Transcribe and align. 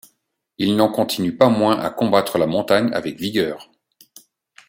Il 0.57 0.75
n'en 0.77 0.91
continue 0.91 1.37
pas 1.37 1.49
moins 1.49 1.79
à 1.79 1.91
combattre 1.91 2.39
la 2.39 2.47
Montagne 2.47 2.89
avec 2.91 3.19
vigueur. 3.19 3.69